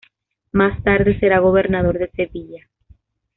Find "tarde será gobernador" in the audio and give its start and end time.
0.83-1.99